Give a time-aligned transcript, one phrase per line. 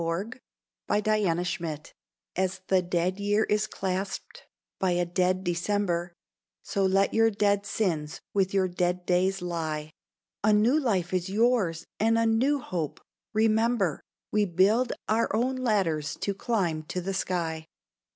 [0.01, 1.93] NEW YEAR RESOLVE
[2.35, 4.47] As the dead year is clasped
[4.79, 6.15] by a dead December,
[6.63, 9.91] So let your dead sins with your dead days lie.
[10.43, 12.99] A new life is yours and a new hope.
[13.35, 14.01] Remember
[14.31, 17.67] We build our own ladders to climb to the sky.